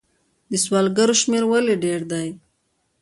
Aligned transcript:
د 0.51 0.51
سوالګرو 0.63 1.15
شمیر 1.21 1.43
ولې 1.47 1.75
ډیر 1.83 2.01
دی؟ 2.11 2.27